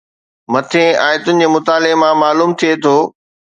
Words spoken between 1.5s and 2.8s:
مطالعي مان معلوم ٿئي